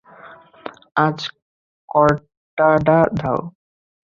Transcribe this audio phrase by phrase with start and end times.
[1.05, 1.19] আজ
[1.89, 3.39] কর্টাডা দাও।